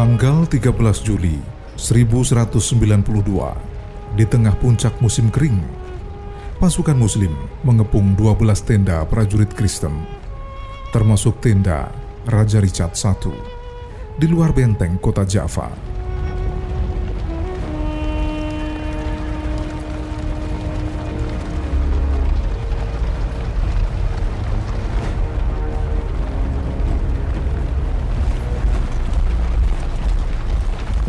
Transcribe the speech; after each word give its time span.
Tanggal 0.00 0.48
13 0.48 1.04
Juli 1.04 1.36
1192, 1.76 4.16
di 4.16 4.24
tengah 4.24 4.56
puncak 4.56 4.96
musim 5.04 5.28
kering, 5.28 5.60
pasukan 6.56 6.96
muslim 6.96 7.36
mengepung 7.68 8.16
12 8.16 8.64
tenda 8.64 9.04
prajurit 9.04 9.52
Kristen, 9.52 9.92
termasuk 10.88 11.36
tenda 11.44 11.92
Raja 12.24 12.64
Richard 12.64 12.96
I, 12.96 13.12
di 14.16 14.24
luar 14.24 14.56
benteng 14.56 14.96
kota 14.96 15.28
Java. 15.28 15.89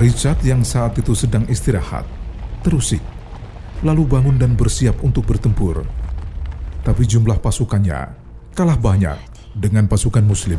Richard 0.01 0.41
yang 0.41 0.65
saat 0.65 0.97
itu 0.97 1.13
sedang 1.13 1.45
istirahat, 1.45 2.09
terusik, 2.65 3.05
lalu 3.85 4.09
bangun 4.09 4.33
dan 4.33 4.57
bersiap 4.57 4.97
untuk 5.05 5.29
bertempur. 5.29 5.85
Tapi 6.81 7.05
jumlah 7.05 7.37
pasukannya 7.37 8.09
kalah 8.57 8.81
banyak 8.81 9.21
dengan 9.53 9.85
pasukan 9.85 10.25
muslim. 10.25 10.57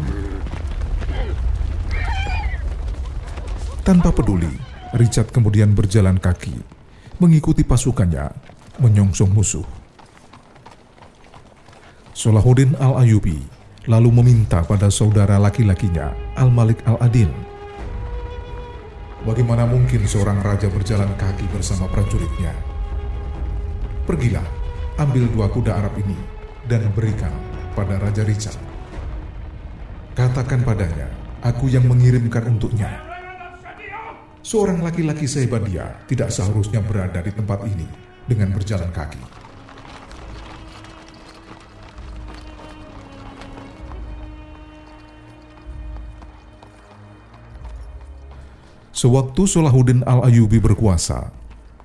Tanpa 3.83 4.15
peduli, 4.15 4.55
Richard 4.95 5.35
kemudian 5.35 5.75
berjalan 5.75 6.23
kaki, 6.23 6.63
mengikuti 7.19 7.67
pasukannya, 7.67 8.31
menyongsong 8.79 9.35
musuh. 9.35 9.67
Solahuddin 12.15 12.79
Al-Ayubi 12.79 13.43
lalu 13.91 14.15
meminta 14.15 14.63
pada 14.63 14.87
saudara 14.87 15.43
laki-lakinya, 15.43 16.15
Al-Malik 16.39 16.87
Al-Adin, 16.87 17.51
Bagaimana 19.23 19.71
mungkin 19.71 20.03
seorang 20.03 20.43
raja 20.43 20.67
berjalan 20.67 21.15
kaki 21.15 21.47
bersama 21.55 21.87
prajuritnya? 21.87 22.51
Pergilah, 24.03 24.43
ambil 24.99 25.31
dua 25.31 25.47
kuda 25.47 25.79
Arab 25.79 25.95
ini 25.95 26.19
dan 26.67 26.91
berikan 26.91 27.31
pada 27.79 28.03
Raja 28.03 28.27
Richard. 28.27 28.59
Katakan 30.19 30.67
padanya, 30.67 31.07
aku 31.39 31.71
yang 31.71 31.87
mengirimkan 31.87 32.51
untuknya. 32.51 32.91
Seorang 34.43 34.83
laki-laki 34.83 35.31
sehebat 35.31 35.71
dia 35.71 36.03
tidak 36.11 36.35
seharusnya 36.35 36.83
berada 36.83 37.23
di 37.23 37.31
tempat 37.31 37.63
ini 37.63 37.87
dengan 38.27 38.51
berjalan 38.51 38.91
kaki. 38.91 39.42
Sewaktu 49.03 49.51
Salahuddin 49.51 50.07
Al-Ayubi 50.07 50.63
berkuasa, 50.63 51.35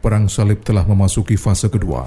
Perang 0.05 0.29
Salib 0.29 0.61
telah 0.61 0.85
memasuki 0.85 1.33
fase 1.33 1.65
kedua. 1.65 2.05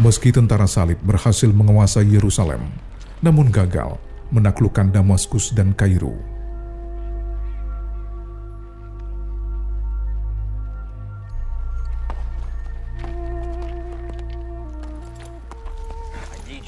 Meski 0.00 0.32
tentara 0.32 0.64
salib 0.64 0.96
berhasil 1.04 1.52
menguasai 1.52 2.08
Yerusalem, 2.08 2.64
namun 3.20 3.52
gagal 3.52 4.00
menaklukkan 4.32 4.88
Damaskus 4.88 5.52
dan 5.52 5.76
Kairo. 5.76 6.16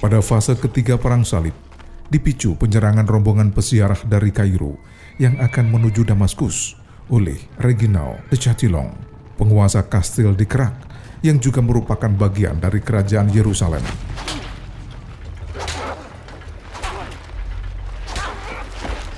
Pada 0.05 0.21
fase 0.21 0.53
ketiga 0.61 1.01
Perang 1.01 1.25
Salib, 1.25 1.57
dipicu 2.13 2.53
penyerangan 2.61 3.09
rombongan 3.09 3.57
pesiarah 3.57 3.97
dari 4.05 4.29
Kairo 4.29 4.77
yang 5.17 5.41
akan 5.41 5.73
menuju 5.73 6.05
Damaskus 6.05 6.77
oleh 7.09 7.41
Reginald 7.57 8.21
de 8.29 8.37
Chatillon, 8.37 8.93
penguasa 9.41 9.81
kastil 9.89 10.37
di 10.37 10.45
Kerak 10.45 10.77
yang 11.25 11.41
juga 11.41 11.65
merupakan 11.65 12.13
bagian 12.13 12.61
dari 12.61 12.85
kerajaan 12.85 13.33
Yerusalem. 13.33 13.81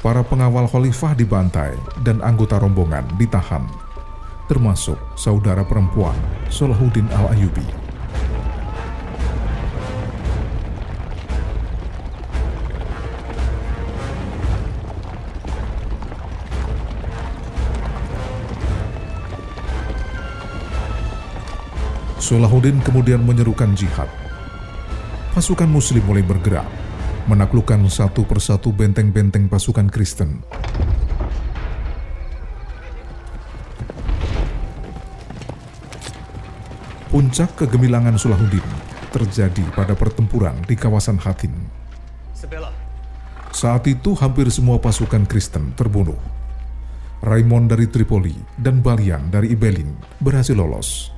Para 0.04 0.20
pengawal 0.20 0.68
khalifah 0.68 1.16
dibantai 1.16 1.74
dan 2.04 2.20
anggota 2.20 2.60
rombongan 2.60 3.08
ditahan, 3.16 3.64
termasuk 4.46 5.00
saudara 5.16 5.64
perempuan 5.64 6.14
Salahuddin 6.52 7.08
Al-Ayubi. 7.08 7.83
Salahuddin 22.24 22.80
kemudian 22.80 23.20
menyerukan 23.20 23.76
jihad. 23.76 24.08
Pasukan 25.36 25.68
muslim 25.68 26.00
mulai 26.08 26.24
bergerak, 26.24 26.64
menaklukkan 27.28 27.84
satu 27.92 28.24
persatu 28.24 28.72
benteng-benteng 28.72 29.44
pasukan 29.44 29.92
Kristen. 29.92 30.40
Puncak 37.12 37.60
kegemilangan 37.60 38.16
Salahuddin 38.16 38.64
terjadi 39.12 39.68
pada 39.76 39.92
pertempuran 39.92 40.56
di 40.64 40.80
kawasan 40.80 41.20
Hatin. 41.20 41.52
Saat 43.52 43.84
itu 43.84 44.16
hampir 44.16 44.48
semua 44.48 44.80
pasukan 44.80 45.28
Kristen 45.28 45.76
terbunuh. 45.76 46.16
Raymond 47.20 47.68
dari 47.68 47.84
Tripoli 47.84 48.32
dan 48.56 48.80
Balian 48.80 49.28
dari 49.28 49.52
Ibelin 49.52 49.92
berhasil 50.24 50.56
lolos. 50.56 51.13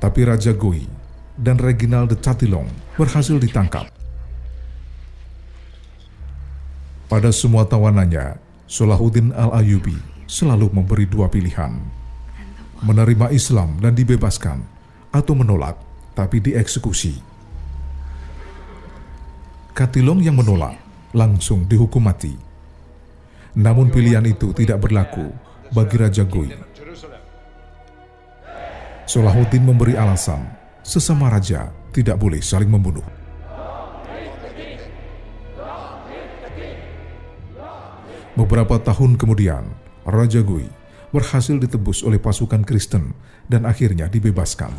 Tapi 0.00 0.24
Raja 0.24 0.56
Goi 0.56 0.88
dan 1.36 1.60
Reginald 1.60 2.08
de 2.08 2.16
Chatillon 2.16 2.64
berhasil 2.96 3.36
ditangkap. 3.36 3.84
Pada 7.04 7.28
semua 7.28 7.68
tawanannya, 7.68 8.40
Salahuddin 8.64 9.36
Al-Ayubi 9.36 9.98
selalu 10.24 10.72
memberi 10.72 11.04
dua 11.04 11.28
pilihan. 11.28 11.76
Menerima 12.80 13.28
Islam 13.28 13.76
dan 13.76 13.92
dibebaskan, 13.92 14.64
atau 15.12 15.36
menolak 15.36 15.76
tapi 16.16 16.40
dieksekusi. 16.40 17.20
Katilong 19.76 20.24
yang 20.24 20.40
menolak 20.40 20.80
langsung 21.12 21.68
dihukum 21.68 22.08
mati. 22.08 22.32
Namun 23.52 23.92
pilihan 23.92 24.24
itu 24.24 24.54
tidak 24.56 24.80
berlaku 24.80 25.28
bagi 25.74 25.96
Raja 26.00 26.24
Goi 26.24 26.70
Salahuddin 29.10 29.66
memberi 29.66 29.98
alasan 29.98 30.38
sesama 30.86 31.26
raja 31.26 31.74
tidak 31.90 32.14
boleh 32.14 32.38
saling 32.38 32.70
membunuh. 32.70 33.02
Beberapa 38.38 38.78
tahun 38.78 39.18
kemudian, 39.18 39.66
Raja 40.06 40.46
Gui 40.46 40.70
berhasil 41.10 41.58
ditebus 41.58 42.06
oleh 42.06 42.22
pasukan 42.22 42.62
Kristen 42.62 43.10
dan 43.50 43.66
akhirnya 43.66 44.06
dibebaskan. 44.06 44.70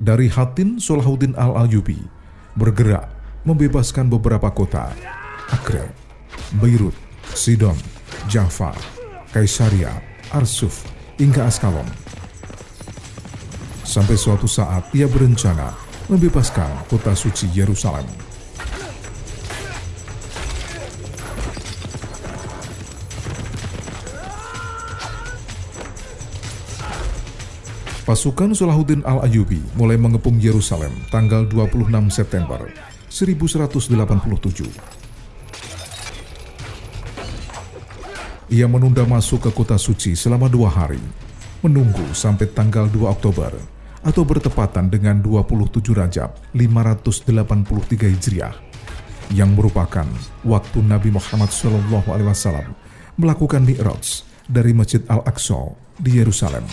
Dari 0.00 0.32
Hatin, 0.32 0.80
Salahuddin 0.80 1.36
Al-Ayubi 1.36 2.00
bergerak 2.56 3.12
membebaskan 3.44 4.08
beberapa 4.08 4.48
kota, 4.48 4.96
Acre, 5.52 5.92
Beirut, 6.56 7.09
Sidon, 7.34 7.76
Jaffa, 8.26 8.74
Kaisaria, 9.30 9.94
Arsuf, 10.34 10.86
hingga 11.18 11.46
Askalon. 11.46 11.86
Sampai 13.86 14.14
suatu 14.14 14.46
saat 14.46 14.86
ia 14.94 15.10
berencana 15.10 15.74
membebaskan 16.06 16.86
kota 16.86 17.14
suci 17.14 17.50
Yerusalem. 17.50 18.06
Pasukan 28.06 28.50
Salahuddin 28.58 29.06
Al-Ayubi 29.06 29.62
mulai 29.78 29.94
mengepung 29.94 30.34
Yerusalem 30.42 30.90
tanggal 31.14 31.46
26 31.46 32.10
September 32.10 32.58
1187 33.06 34.99
Ia 38.50 38.66
menunda 38.66 39.06
masuk 39.06 39.46
ke 39.46 39.50
kota 39.54 39.78
suci 39.78 40.18
selama 40.18 40.50
dua 40.50 40.66
hari, 40.66 40.98
menunggu 41.62 42.02
sampai 42.10 42.50
tanggal 42.50 42.90
2 42.90 43.06
Oktober 43.06 43.54
atau 44.02 44.26
bertepatan 44.26 44.90
dengan 44.90 45.22
27 45.22 45.78
Rajab 45.94 46.34
583 46.50 48.10
Hijriah 48.10 48.58
yang 49.30 49.54
merupakan 49.54 50.02
waktu 50.42 50.82
Nabi 50.82 51.14
Muhammad 51.14 51.54
SAW 51.54 52.74
melakukan 53.14 53.62
mi'raj 53.62 54.26
dari 54.50 54.74
Masjid 54.74 55.06
Al-Aqsa 55.06 55.70
di 56.02 56.18
Yerusalem. 56.18 56.66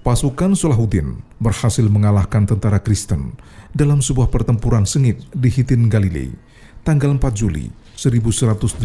Pasukan 0.00 0.56
Salahuddin 0.56 1.20
berhasil 1.36 1.84
mengalahkan 1.84 2.48
tentara 2.48 2.80
Kristen 2.80 3.36
dalam 3.76 4.00
sebuah 4.00 4.32
pertempuran 4.32 4.88
sengit 4.88 5.20
di 5.36 5.52
Hitin 5.52 5.92
Galilei 5.92 6.32
tanggal 6.80 7.12
4 7.12 7.28
Juli 7.36 7.83
1187 7.96 8.78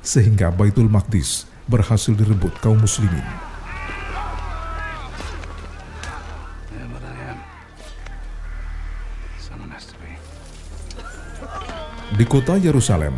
sehingga 0.00 0.54
Baitul 0.54 0.86
Maqdis 0.86 1.50
berhasil 1.66 2.14
direbut 2.14 2.54
kaum 2.62 2.78
muslimin. 2.78 3.24
Di 12.16 12.24
kota 12.24 12.56
Yerusalem, 12.56 13.12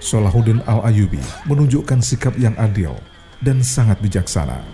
Salahuddin 0.00 0.64
Al-Ayubi 0.64 1.20
menunjukkan 1.44 2.00
sikap 2.00 2.32
yang 2.40 2.56
adil 2.56 2.96
dan 3.44 3.60
sangat 3.60 4.00
bijaksana. 4.00 4.64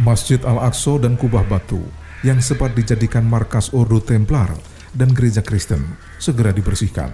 Masjid 0.00 0.40
Al-Aqsa 0.40 0.96
dan 0.96 1.20
Kubah 1.20 1.44
Batu 1.44 1.84
yang 2.24 2.40
sempat 2.40 2.72
dijadikan 2.72 3.28
markas 3.28 3.68
Ordo 3.76 4.00
Templar 4.00 4.48
dan 4.92 5.12
gereja 5.12 5.40
Kristen 5.40 5.96
segera 6.20 6.52
dibersihkan. 6.52 7.12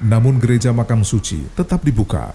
Namun 0.00 0.40
gereja 0.40 0.72
makam 0.72 1.04
suci 1.04 1.44
tetap 1.52 1.84
dibuka 1.84 2.32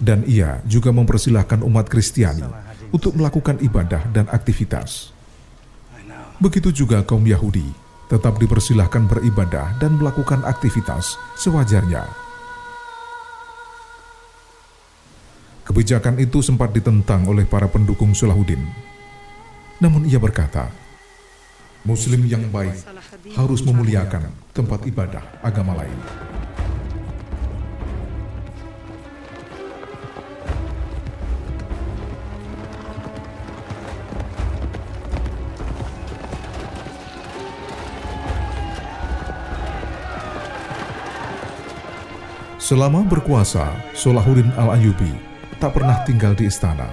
dan 0.00 0.24
ia 0.24 0.64
juga 0.64 0.94
mempersilahkan 0.94 1.60
umat 1.60 1.86
Kristiani 1.90 2.46
untuk 2.94 3.18
melakukan 3.18 3.60
ibadah 3.60 4.08
dan 4.10 4.30
aktivitas. 4.32 5.12
Begitu 6.40 6.72
juga 6.72 7.04
kaum 7.04 7.26
Yahudi 7.28 7.68
tetap 8.08 8.40
dipersilahkan 8.40 9.06
beribadah 9.06 9.76
dan 9.76 10.00
melakukan 10.00 10.40
aktivitas 10.42 11.20
sewajarnya. 11.36 12.02
Kebijakan 15.68 16.18
itu 16.18 16.42
sempat 16.42 16.74
ditentang 16.74 17.28
oleh 17.30 17.46
para 17.46 17.70
pendukung 17.70 18.10
Salahuddin. 18.10 18.58
Namun 19.78 20.02
ia 20.10 20.18
berkata, 20.18 20.66
Muslim 21.80 22.28
yang 22.28 22.44
baik 22.52 22.76
harus 23.40 23.64
memuliakan 23.64 24.28
tempat 24.52 24.84
ibadah 24.84 25.24
agama 25.40 25.80
lain. 25.80 25.96
Selama 42.60 43.02
berkuasa, 43.02 43.66
Solahuddin 43.96 44.52
Al-Ayubi 44.54 45.10
tak 45.58 45.74
pernah 45.74 46.06
tinggal 46.06 46.36
di 46.36 46.46
istana. 46.46 46.86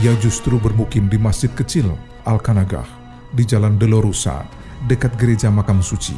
Ia 0.00 0.16
justru 0.18 0.56
bermukim 0.58 1.06
di 1.06 1.14
masjid 1.14 1.52
kecil 1.52 1.94
Al-Kanagah 2.28 2.84
di 3.32 3.48
Jalan 3.48 3.80
Delorusa, 3.80 4.44
dekat 4.84 5.16
gereja 5.16 5.48
makam 5.48 5.80
suci. 5.80 6.12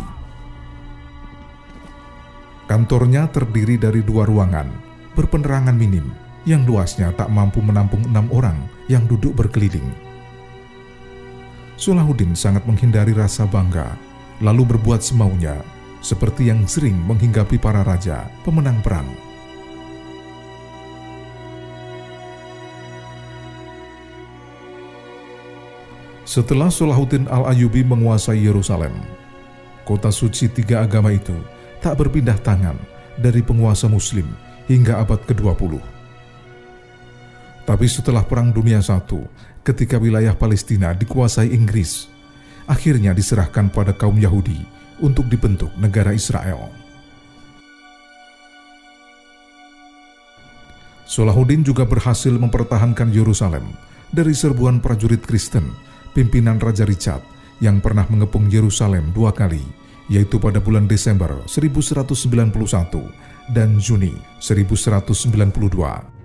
Kantornya 2.66 3.30
terdiri 3.30 3.78
dari 3.78 4.02
dua 4.02 4.26
ruangan, 4.26 4.66
berpenerangan 5.14 5.74
minim, 5.74 6.10
yang 6.42 6.66
luasnya 6.66 7.14
tak 7.14 7.30
mampu 7.30 7.62
menampung 7.62 8.02
enam 8.10 8.26
orang 8.34 8.58
yang 8.90 9.06
duduk 9.06 9.38
berkeliling. 9.38 9.86
Solahuddin 11.78 12.34
sangat 12.34 12.66
menghindari 12.66 13.14
rasa 13.14 13.46
bangga, 13.46 13.94
lalu 14.42 14.76
berbuat 14.76 15.00
semaunya 15.06 15.62
seperti 16.02 16.50
yang 16.50 16.66
sering 16.66 16.98
menghinggapi 17.06 17.54
para 17.56 17.86
raja 17.86 18.26
pemenang 18.42 18.82
perang. 18.82 19.29
Setelah 26.30 26.70
Salahuddin 26.70 27.26
Al-Ayubi 27.26 27.82
menguasai 27.82 28.46
Yerusalem, 28.46 28.94
kota 29.82 30.14
suci 30.14 30.46
tiga 30.46 30.86
agama 30.86 31.10
itu 31.10 31.34
tak 31.82 31.98
berpindah 31.98 32.38
tangan 32.38 32.78
dari 33.18 33.42
penguasa 33.42 33.90
muslim 33.90 34.30
hingga 34.70 35.02
abad 35.02 35.18
ke-20. 35.26 35.82
Tapi 37.66 37.86
setelah 37.90 38.22
Perang 38.22 38.54
Dunia 38.54 38.78
I, 38.78 39.18
ketika 39.66 39.98
wilayah 39.98 40.30
Palestina 40.38 40.94
dikuasai 40.94 41.50
Inggris, 41.50 42.06
akhirnya 42.70 43.10
diserahkan 43.10 43.66
pada 43.66 43.90
kaum 43.90 44.14
Yahudi 44.14 44.62
untuk 45.02 45.26
dibentuk 45.26 45.74
negara 45.82 46.14
Israel. 46.14 46.70
Salahuddin 51.10 51.66
juga 51.66 51.82
berhasil 51.82 52.30
mempertahankan 52.30 53.10
Yerusalem 53.10 53.66
dari 54.14 54.30
serbuan 54.30 54.78
prajurit 54.78 55.26
Kristen 55.26 55.89
pimpinan 56.12 56.58
Raja 56.58 56.86
Richard 56.86 57.22
yang 57.60 57.78
pernah 57.78 58.08
mengepung 58.08 58.48
Yerusalem 58.48 59.12
dua 59.12 59.30
kali, 59.30 59.62
yaitu 60.08 60.40
pada 60.40 60.58
bulan 60.58 60.88
Desember 60.88 61.44
1191 61.46 63.52
dan 63.52 63.76
Juni 63.78 64.16
1192. 64.40 66.20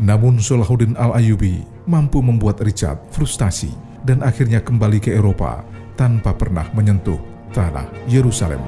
Namun 0.00 0.40
Salahuddin 0.40 0.96
Al-Ayubi 0.96 1.60
mampu 1.84 2.24
membuat 2.24 2.64
Richard 2.64 3.04
frustasi 3.12 3.68
dan 4.04 4.24
akhirnya 4.24 4.64
kembali 4.64 4.96
ke 4.96 5.12
Eropa 5.12 5.60
tanpa 6.00 6.32
pernah 6.32 6.64
menyentuh 6.72 7.20
tanah 7.52 7.84
Yerusalem. 8.08 8.60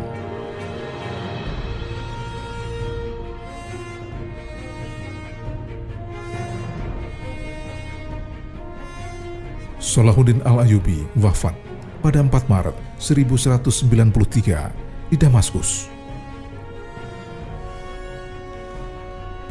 Salahuddin 9.92 10.40
Al-Ayubi 10.48 11.04
wafat 11.20 11.52
pada 12.00 12.24
4 12.24 12.48
Maret 12.48 12.72
1193 12.96 15.12
di 15.12 15.16
Damaskus. 15.20 15.92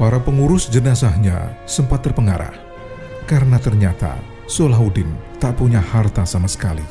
Para 0.01 0.17
pengurus 0.17 0.65
jenazahnya 0.65 1.61
sempat 1.69 2.01
terpengarah 2.01 2.57
karena 3.29 3.61
ternyata 3.61 4.17
Salahuddin 4.49 5.13
tak 5.37 5.61
punya 5.61 5.77
harta 5.77 6.25
sama 6.25 6.49
sekali. 6.49 6.81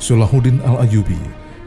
Salahuddin 0.00 0.64
Al-Ayubi 0.64 1.20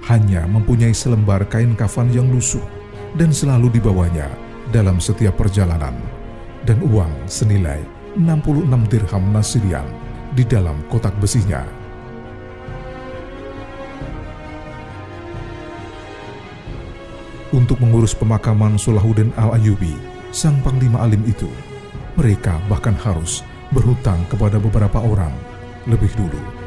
hanya 0.10 0.50
mempunyai 0.50 0.98
selembar 0.98 1.46
kain 1.46 1.77
kafan 1.77 2.10
yang 2.10 2.34
lusuh 2.34 2.65
dan 3.13 3.29
selalu 3.29 3.77
dibawanya 3.77 4.25
dalam 4.74 4.98
setiap 4.98 5.38
perjalanan 5.38 5.94
dan 6.65 6.82
uang 6.82 7.13
senilai 7.29 8.02
66 8.13 8.70
dirham 8.93 9.24
Nasirian 9.34 9.88
di 10.38 10.46
dalam 10.46 10.77
kotak 10.86 11.17
besinya. 11.17 11.65
Untuk 17.53 17.77
mengurus 17.77 18.17
pemakaman 18.17 18.82
Salahuddin 18.82 19.29
Al-Ayubi, 19.38 19.93
sang 20.34 20.58
panglima 20.65 21.05
alim 21.05 21.22
itu, 21.25 21.50
mereka 22.17 22.58
bahkan 22.65 22.98
harus 22.98 23.46
berhutang 23.70 24.22
kepada 24.29 24.58
beberapa 24.58 25.01
orang 25.01 25.34
lebih 25.86 26.10
dulu 26.17 26.62